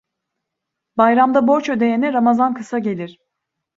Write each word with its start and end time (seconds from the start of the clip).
Bayramda 0.97 1.47
borç 1.47 1.69
ödeyene 1.69 2.13
ramazan 2.13 2.53
kısa 2.53 2.79
gelir. 2.79 3.19